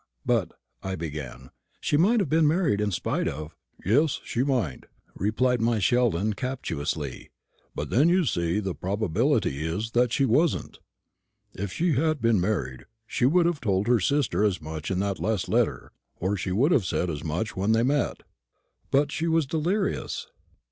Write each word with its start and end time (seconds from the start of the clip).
"But," 0.25 0.53
I 0.81 0.95
began, 0.95 1.51
"she 1.79 1.95
might 1.95 2.19
have 2.21 2.27
been 2.29 2.47
married, 2.47 2.81
in 2.81 2.89
spite 2.89 3.27
of" 3.27 3.55
"Yes, 3.85 4.19
she 4.23 4.41
might," 4.41 4.85
replied 5.13 5.61
my 5.61 5.77
Sheldon, 5.77 6.33
captiously; 6.33 7.29
"but 7.75 7.91
then, 7.91 8.09
you 8.09 8.25
see, 8.25 8.59
the 8.59 8.73
probability 8.73 9.63
is 9.63 9.91
that 9.91 10.11
she 10.11 10.25
wasn't. 10.25 10.79
If 11.53 11.71
she 11.71 11.91
had 11.97 12.19
been 12.19 12.41
married, 12.41 12.85
she 13.05 13.27
would 13.27 13.45
have 13.45 13.61
told 13.61 13.85
her 13.85 13.99
sister 13.99 14.43
as 14.43 14.59
much 14.59 14.89
in 14.89 14.97
that 15.01 15.19
last 15.19 15.47
letter, 15.47 15.91
or 16.19 16.35
she 16.35 16.51
would 16.51 16.71
have 16.71 16.83
said 16.85 17.07
as 17.11 17.23
much 17.23 17.55
when 17.55 17.71
they 17.71 17.83
met." 17.83 18.23
"But 18.89 19.11
she 19.11 19.27
was 19.27 19.45
delirious." 19.45 20.25